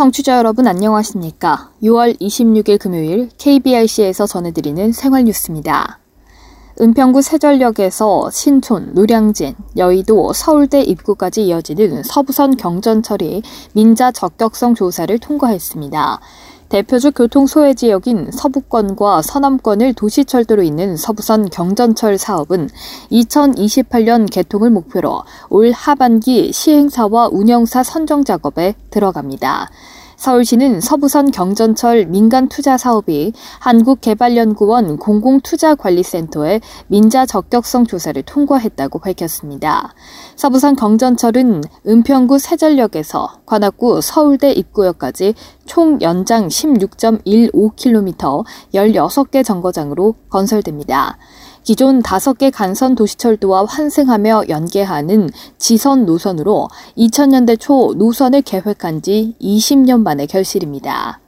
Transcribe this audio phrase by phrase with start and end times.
[0.00, 1.72] 청취자 여러분 안녕하십니까?
[1.82, 5.98] 6월 26일 금요일 KBRC에서 전해드리는 생활 뉴스입니다.
[6.80, 13.42] 은평구 세전역에서 신촌, 노량진, 여의도, 서울대 입구까지 이어지는 서부선 경전철이
[13.74, 16.20] 민자 적격성 조사를 통과했습니다.
[16.70, 22.70] 대표적 교통 소외 지역인 서부권과 서남권을 도시철도로 잇는 서부선 경전철 사업은
[23.12, 29.68] 2028년 개통을 목표로 올 하반기 시행사와 운영사 선정 작업에 들어갑니다.
[30.20, 39.94] 서울시는 서부선 경전철 민간 투자 사업이 한국개발연구원 공공투자관리센터의 민자 적격성 조사를 통과했다고 밝혔습니다.
[40.36, 45.32] 서부선 경전철은 은평구 세전역에서 관악구 서울대 입구역까지
[45.64, 51.16] 총 연장 16.15km 16개 정거장으로 건설됩니다.
[51.62, 60.26] 기존 5개 간선 도시철도와 환승하며 연계하는 지선 노선으로 2000년대 초 노선을 계획한 지 20년 만의
[60.26, 61.20] 결실입니다.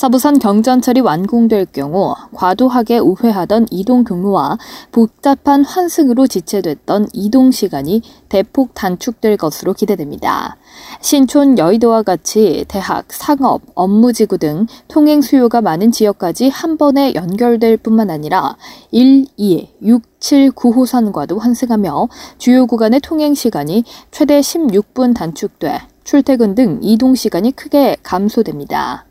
[0.00, 4.56] 서부선 경전철이 완공될 경우 과도하게 우회하던 이동 경로와
[4.92, 10.56] 복잡한 환승으로 지체됐던 이동 시간이 대폭 단축될 것으로 기대됩니다.
[11.02, 18.08] 신촌 여의도와 같이 대학, 상업, 업무지구 등 통행 수요가 많은 지역까지 한 번에 연결될 뿐만
[18.08, 18.56] 아니라
[18.92, 26.78] 1, 2, 6, 7, 9호선과도 환승하며 주요 구간의 통행 시간이 최대 16분 단축돼 출퇴근 등
[26.80, 29.04] 이동 시간이 크게 감소됩니다.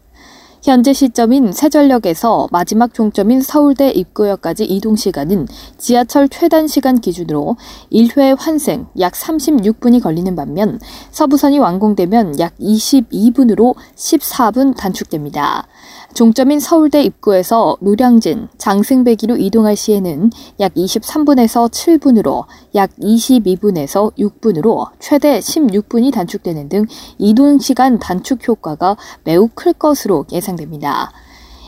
[0.61, 7.55] 현재 시점인 세전역에서 마지막 종점인 서울대 입구역까지 이동 시간은 지하철 최단 시간 기준으로
[7.91, 10.79] 1회 환승 약 36분이 걸리는 반면
[11.11, 15.65] 서부선이 완공되면 약 22분으로 14분 단축됩니다.
[16.13, 22.45] 종점인 서울대 입구에서 노량진, 장승배기로 이동할 시에는 약 23분에서 7분으로
[22.75, 26.85] 약 22분에서 6분으로 최대 16분이 단축되는 등
[27.17, 31.11] 이동 시간 단축 효과가 매우 클 것으로 예상됩니다.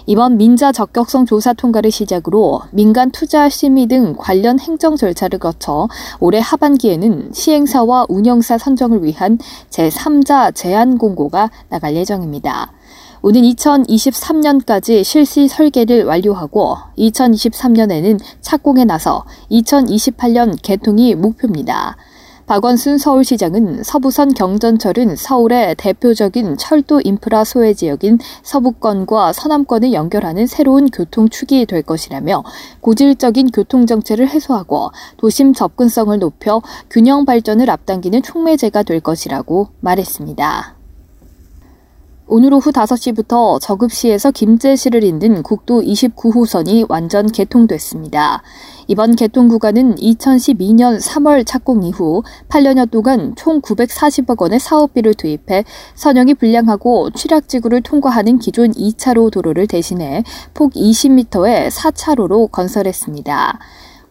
[0.08, 5.88] 이번 민자 적격성 조사 통과를 시작으로 민간 투자 심의 등 관련 행정 절차를 거쳐
[6.20, 9.38] 올해 하반기에는 시행사와 운영사 선정을 위한
[9.70, 12.74] 제3자 제안 공고가 나갈 예정입니다.
[13.24, 21.98] 오는 2023년까지 실시 설계를 완료하고 2023년에는 착공에 나서 2028년 개통이 목표입니다.
[22.48, 31.68] 박원순 서울시장은 서부선 경전철은 서울의 대표적인 철도 인프라 소외 지역인 서부권과 서남권을 연결하는 새로운 교통축이
[31.68, 32.44] 될 것이라며
[32.82, 40.81] 고질적인 교통정체를 해소하고 도심 접근성을 높여 균형 발전을 앞당기는 촉매제가 될 것이라고 말했습니다.
[42.34, 48.42] 오늘 오후 5시부터 저급시에서 김제시를 잇는 국도 29호선이 완전 개통됐습니다.
[48.88, 55.66] 이번 개통 구간은 2012년 3월 착공 이후 8년여 동안 총 940억 원의 사업비를 투입해
[55.96, 63.60] 선형이 불량하고 취락지구를 통과하는 기존 2차로 도로를 대신해 폭 20m의 4차로로 건설했습니다.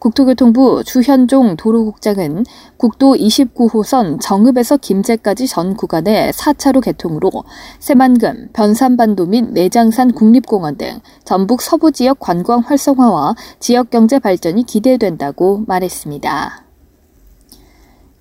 [0.01, 2.43] 국토교통부 주현종 도로국장은
[2.77, 7.29] 국도 29호선 정읍에서 김제까지 전 구간의 4차로 개통으로
[7.77, 15.65] 새만금, 변산반도 및 내장산 국립공원 등 전북 서부 지역 관광 활성화와 지역 경제 발전이 기대된다고
[15.67, 16.70] 말했습니다.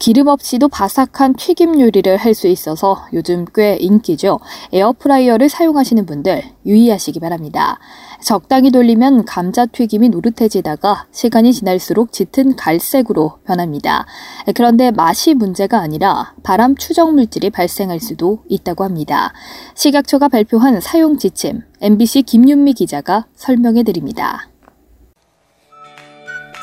[0.01, 4.41] 기름 없이도 바삭한 튀김 요리를 할 수 있어서 요즘 꽤 인기죠.
[4.73, 7.79] 에어프라이어를 사용하시는 분들 유의하시기 바랍니다.
[8.23, 14.07] 적당히 돌리면 감자 튀김이 노릇해지다가 시간이 지날수록 짙은 갈색으로 변합니다.
[14.55, 19.35] 그런데 맛이 문제가 아니라 발암 추정 물질이 발생할 수도 있다고 합니다.
[19.75, 24.49] 식약처가 발표한 사용 지침 MBC 김윤미 기자가 설명해 드립니다.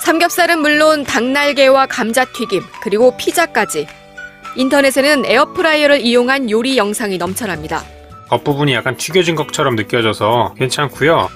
[0.08, 3.88] 삼겹살은 물론 닭날개와 감자튀김, 그리고 피자까지.
[4.56, 7.84] 인터넷에는 에어프라이어를 이용한 요리 영상이 넘쳐납니다.
[8.30, 11.28] 겉부분이 약간 튀겨진 것처럼 느껴져서 괜찮고요.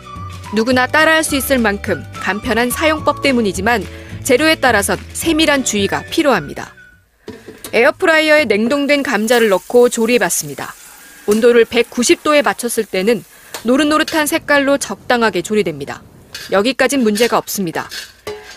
[0.56, 3.84] 누구나 따라할 수 있을 만큼 간편한 사용법 때문이지만
[4.24, 6.74] 재료에 따라선 세밀한 주의가 필요합니다.
[7.74, 10.74] 에어프라이어에 냉동된 감자를 넣고 조리해봤습니다.
[11.28, 13.22] 온도를 190도에 맞췄을 때는
[13.64, 16.02] 노릇노릇한 색깔로 적당하게 조리됩니다.
[16.54, 17.90] 여기까진 문제가 없습니다.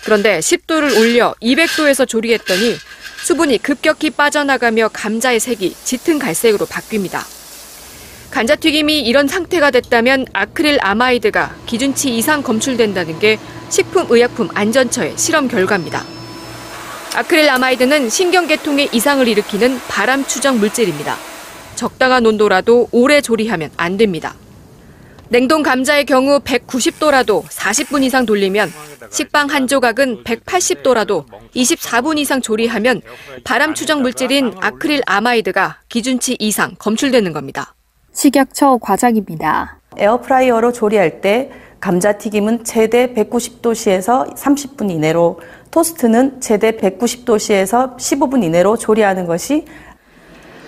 [0.05, 2.77] 그런데 10도를 올려 200도에서 조리했더니
[3.25, 7.25] 수분이 급격히 빠져나가며 감자의 색이 짙은 갈색으로 바뀝니다.
[8.31, 13.39] 감자튀김이 이런 상태가 됐다면 아크릴 아마이드가 기준치 이상 검출된다는 게
[13.71, 16.05] 식품의약품 안전처의 실험 결과입니다.
[17.15, 21.17] 아크릴 아마이드는 신경계통에 이상을 일으키는 발암 추정 물질입니다.
[21.77, 24.35] 적당한 온도라도 오래 조리하면 안 됩니다.
[25.31, 28.71] 냉동 감자의 경우 190도라도 40분 이상 돌리면
[29.11, 31.25] 식빵 한 조각은 180도라도
[31.55, 33.01] 24분 이상 조리하면
[33.43, 37.75] 발암 추정 물질인 아크릴 아마이드가 기준치 이상 검출되는 겁니다.
[38.13, 39.79] 식약처 과장입니다.
[39.97, 41.51] 에어프라이어로 조리할 때
[41.81, 45.41] 감자튀김은 최대 190도씨에서 30분 이내로
[45.71, 49.65] 토스트는 최대 190도씨에서 15분 이내로 조리하는 것이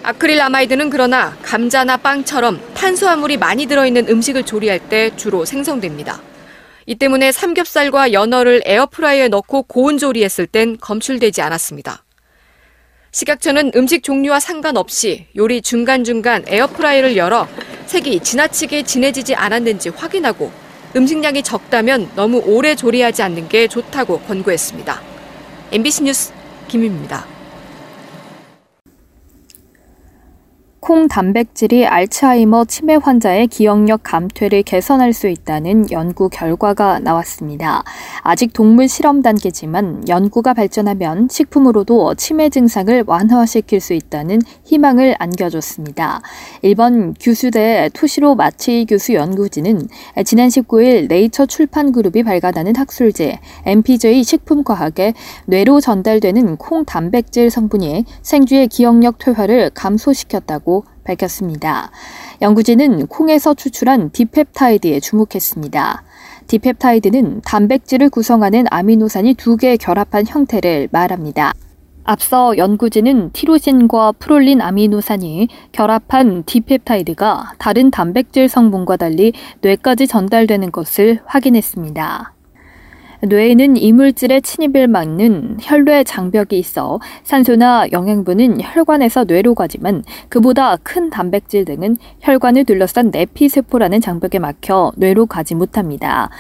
[0.06, 6.23] 아크릴 아마이드는 그러나 감자나 빵처럼 탄수화물이 많이 들어있는 음식을 조리할 때 주로 생성됩니다.
[6.87, 12.05] 이 때문에 삼겹살과 연어를 에어프라이어에 넣고 고온 조리했을 땐 검출되지 않았습니다.
[13.11, 17.49] 식약처는 음식 종류와 상관없이 요리 중간중간 에어프라이어를 열어
[17.87, 20.53] 색이 지나치게 진해지지 않았는지 확인하고
[20.94, 25.03] 음식량이 적다면 너무 오래 조리하지 않는 게 좋다고 권고했습니다.
[25.73, 26.32] MBC 뉴스
[26.69, 27.36] 김입니다.
[30.87, 37.83] 콩 단백질이 알츠하이머 치매 환자의 기억력 감퇴를 개선할 수 있다는 연구 결과가 나왔습니다.
[38.23, 46.23] 아직 동물 실험 단계지만 연구가 발전하면 식품으로도 치매 증상을 완화시킬 수 있다는 희망을 안겨줬습니다.
[46.62, 49.89] 일본 규수대 토시로 마치 교수 연구진은
[50.25, 55.15] 지난 19일 네이처 출판 그룹이 발간하는 학술제 MPJ 식품과학에
[55.47, 60.75] 뇌로 전달되는 콩 단백질 성분이 생쥐의 기억력 퇴화를 감소시켰다고
[61.06, 61.91] 밝혔습니다.
[62.43, 66.03] 연구진은 콩에서 추출한 디펩타이드에 주목했습니다.
[66.47, 71.53] 디펩타이드는 단백질을 구성하는 아미노산이 두 개 결합한 형태를 말합니다.
[72.05, 79.32] 앞서 연구진은 티로신과 프롤린 아미노산이 결합한 디펩타이드가 다른 단백질 성분과 달리
[79.62, 82.36] 뇌까지 전달되는 것을 확인했습니다.
[83.23, 91.65] 뇌에는 이물질의 침입을 막는 혈뇌 장벽이 있어 산소나 영양분은 혈관에서 뇌로 가지만 그보다 큰 단백질
[91.65, 96.31] 등은 혈관을 둘러싼 내피세포라는 장벽에 막혀 뇌로 가지 못합니다.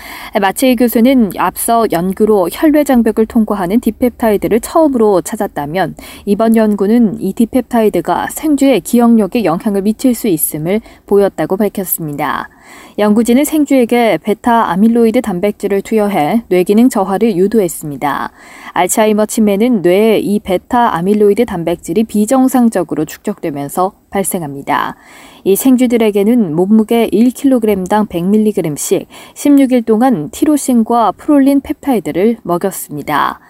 [0.40, 8.80] 마츠이 교수는 앞서 연구로 혈뇌 장벽을 통과하는 디펩타이드를 처음으로 찾았다면 이번 연구는 이 디펩타이드가 생쥐의
[8.80, 12.48] 기억력에 영향을 미칠 수 있음을 보였다고 밝혔습니다.
[12.98, 18.30] 연구진은 생쥐에게 베타 아밀로이드 단백질을 투여해 뇌기능 저하를 유도했습니다.
[18.72, 24.96] 알츠하이머 치매는 뇌에 이 베타 아밀로이드 단백질이 비정상적으로 축적되면서 발생합니다.
[25.44, 33.40] 이 생쥐들에게는 몸무게 1kg당 100mg씩 16일 동안 티로신과 프롤린 펩타이드를 먹였습니다.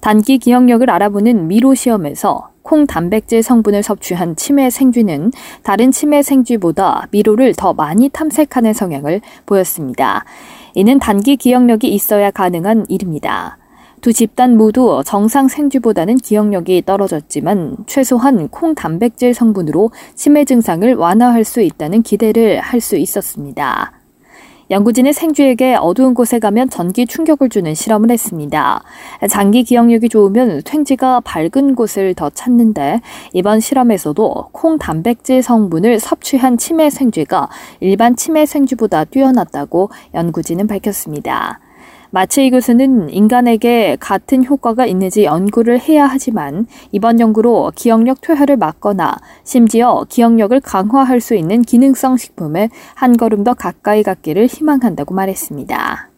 [0.00, 5.32] 단기 기억력을 알아보는 미로 시험에서 콩 단백질 성분을 섭취한 치매 생쥐는
[5.62, 10.24] 다른 치매 생쥐보다 미로를 더 많이 탐색하는 성향을 보였습니다.
[10.74, 13.58] 이는 단기 기억력이 있어야 가능한 일입니다.
[14.00, 21.60] 두 집단 모두 정상 생쥐보다는 기억력이 떨어졌지만 최소한 콩 단백질 성분으로 치매 증상을 완화할 수
[21.60, 23.95] 있다는 기대를 할 수 있었습니다.
[24.68, 28.82] 연구진은 생쥐에게 어두운 곳에 가면 전기 충격을 주는 실험을 했습니다.
[29.30, 33.00] 장기 기억력이 좋으면 생쥐가 밝은 곳을 더 찾는데
[33.32, 37.48] 이번 실험에서도 콩 단백질 성분을 섭취한 치매 생쥐가
[37.80, 41.60] 일반 치매 생쥐보다 뛰어났다고 연구진은 밝혔습니다.
[42.16, 50.06] 마체이 교수는 인간에게 같은 효과가 있는지 연구를 해야 하지만 이번 연구로 기억력 퇴화를 막거나 심지어
[50.08, 56.15] 기억력을 강화할 수 있는 기능성 식품에 한 걸음 더 가까이 갔기를 희망한다고 말했습니다.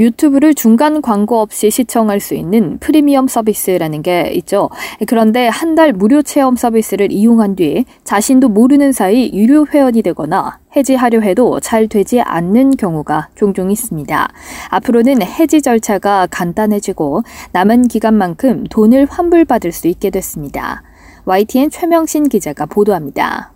[0.00, 4.70] 유튜브를 중간 광고 없이 시청할 수 있는 프리미엄 서비스라는 게 있죠.
[5.06, 11.20] 그런데 한 달 무료 체험 서비스를 이용한 뒤 자신도 모르는 사이 유료 회원이 되거나 해지하려
[11.20, 14.32] 해도 잘 되지 않는 경우가 종종 있습니다.
[14.70, 20.82] 앞으로는 해지 절차가 간단해지고 남은 기간만큼 돈을 환불받을 수 있게 됐습니다.
[21.26, 23.52] YTN 최명신 기자가 보도합니다.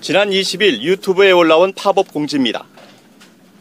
[0.00, 2.64] 지난 20일 유튜브에 올라온 팝업 공지입니다.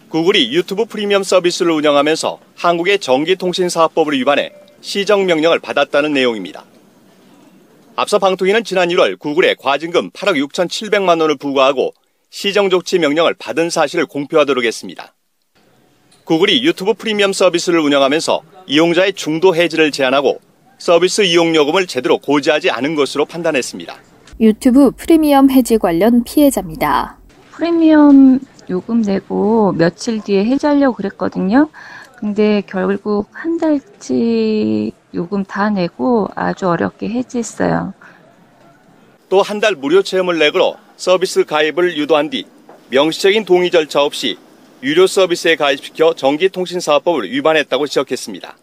[0.10, 6.64] 구글이 유튜브 프리미엄 서비스를 운영하면서 한국의 전기통신사업법을 위반해 시정명령을 받았다는 내용입니다.
[7.96, 11.94] 앞서 방통위는 지난 1월 구글에 과징금 8억 6천7백만 원을 부과하고
[12.30, 15.14] 시정조치 명령을 받은 사실을 공표하도록 했습니다.
[16.26, 20.40] 구글이 유튜브 프리미엄 서비스를 운영하면서 이용자의 중도 해지를 제한하고
[20.78, 23.96] 서비스 이용 요금을 제대로 고지하지 않은 것으로 판단했습니다.
[24.40, 27.18] 유튜브 프리미엄 해지 관련 피해자입니다.
[27.52, 31.70] 프리미엄 요금 내고 며칠 뒤에 해지하려고 그랬거든요.
[32.16, 37.94] 근데 결국 한 달치 요금 다 내고 아주 어렵게 해지했어요.
[39.30, 42.46] 또 한 달 무료 체험을 내걸어 서비스 가입을 유도한 뒤
[42.90, 44.38] 명시적인 동의 절차 없이
[44.84, 48.56] 유료 서비스에 가입시켜 전기통신사업법을 위반했다고 지적했습니다.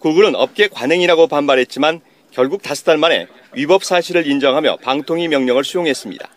[0.00, 2.00] 구글은 업계 관행이라고 반발했지만
[2.32, 6.28] 결국 다섯 달 만에 위법 사실을 인정하며 방통위 명령을 수용했습니다.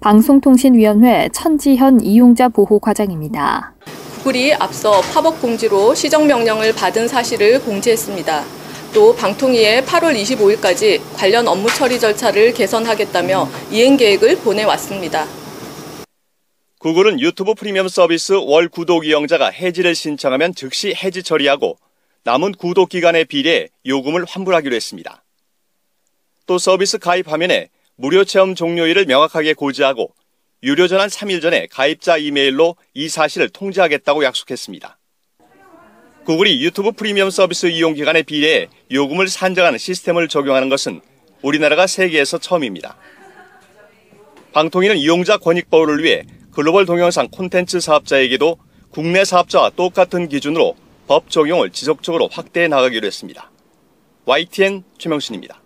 [0.00, 3.74] 방송통신위원회 천지현 이용자 보호 과장입니다.
[4.18, 8.44] 구글이 앞서 팝업 공지로 시정 명령을 받은 사실을 공지했습니다.
[8.92, 15.26] 또 방통위에 8월 25일까지 관련 업무 처리 절차를 개선하겠다며 이행 계획을 보내왔습니다.
[16.78, 21.78] 구글은 유튜브 프리미엄 서비스 월 구독 이용자가 해지를 신청하면 즉시 해지 처리하고
[22.24, 25.22] 남은 구독 기간에 비례해 요금을 환불하기로 했습니다.
[26.46, 30.12] 또 서비스 가입 화면에 무료 체험 종료일을 명확하게 고지하고
[30.62, 34.98] 유료 전환 3일 전에 가입자 이메일로 이 사실을 통지하겠다고 약속했습니다.
[36.26, 41.00] 구글이 유튜브 프리미엄 서비스 이용 기간에 비례해 요금을 산정하는 시스템을 적용하는 것은
[41.40, 42.96] 우리나라가 세계에서 처음입니다.
[44.52, 48.58] 방통위는 이용자 권익 보호를 위해 글로벌 동영상 콘텐츠 사업자에게도
[48.90, 50.74] 국내 사업자와 똑같은 기준으로
[51.06, 53.50] 법 적용을 지속적으로 확대해 나가기로 했습니다.
[54.24, 55.62] YTN 최명신입니다.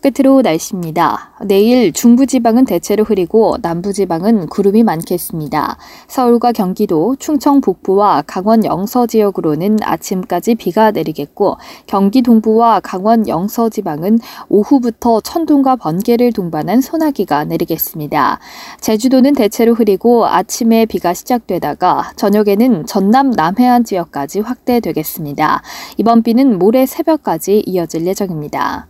[0.00, 1.32] 끝으로 날씨입니다.
[1.44, 5.76] 내일 중부지방은 대체로 흐리고 남부지방은 구름이 많겠습니다.
[6.06, 14.18] 서울과 경기도, 충청 북부와 강원 영서 지역으로는 아침까지 비가 내리겠고 경기 동부와 강원 영서 지방은
[14.48, 18.38] 오후부터 천둥과 번개를 동반한 소나기가 내리겠습니다.
[18.80, 25.62] 제주도는 대체로 흐리고 아침에 비가 시작되다가 저녁에는 전남 남해안 지역까지 확대되겠습니다.
[25.96, 28.86] 이번 비는 모레 새벽까지 이어질 예정입니다.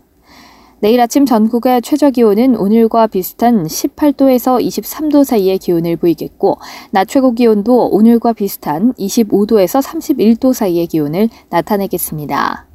[0.81, 6.59] 내일 아침 전국의 최저 기온은 오늘과 비슷한 18도에서 23도 사이의 기온을 보이겠고,
[6.93, 12.67] 낮 최고 기온도 오늘과 비슷한 25도에서 31도 사이의 기온을 나타내겠습니다.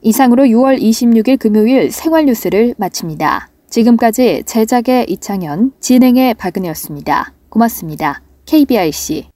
[0.00, 3.50] 이상으로 6월 26일 금요일 생활 뉴스를 마칩니다.
[3.68, 7.34] 지금까지 제작의 이창현, 진행의 박은이었습니다.
[7.50, 8.22] 고맙습니다.
[8.46, 9.28] KBRC.